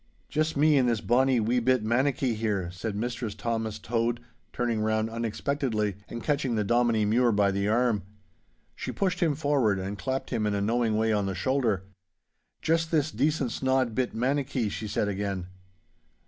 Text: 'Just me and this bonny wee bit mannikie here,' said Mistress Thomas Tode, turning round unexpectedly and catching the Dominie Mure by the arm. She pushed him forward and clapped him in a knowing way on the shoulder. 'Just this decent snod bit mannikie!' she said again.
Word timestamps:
'Just 0.29 0.57
me 0.57 0.77
and 0.79 0.89
this 0.89 0.99
bonny 0.99 1.39
wee 1.39 1.59
bit 1.59 1.83
mannikie 1.83 2.33
here,' 2.33 2.71
said 2.71 2.95
Mistress 2.95 3.35
Thomas 3.35 3.77
Tode, 3.77 4.19
turning 4.51 4.81
round 4.81 5.11
unexpectedly 5.11 5.95
and 6.09 6.23
catching 6.23 6.55
the 6.55 6.63
Dominie 6.63 7.05
Mure 7.05 7.31
by 7.31 7.51
the 7.51 7.67
arm. 7.67 8.01
She 8.75 8.91
pushed 8.91 9.19
him 9.19 9.35
forward 9.35 9.77
and 9.77 9.99
clapped 9.99 10.31
him 10.31 10.47
in 10.47 10.55
a 10.55 10.59
knowing 10.61 10.97
way 10.97 11.13
on 11.13 11.27
the 11.27 11.35
shoulder. 11.35 11.83
'Just 12.63 12.89
this 12.89 13.11
decent 13.11 13.51
snod 13.51 13.93
bit 13.93 14.15
mannikie!' 14.15 14.69
she 14.69 14.87
said 14.87 15.07
again. 15.07 15.45